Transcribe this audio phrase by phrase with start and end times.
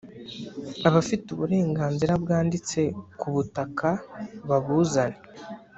[0.87, 2.81] abafite uburenganzira bwanditse
[3.19, 3.89] ku butaka
[4.47, 5.19] babuzane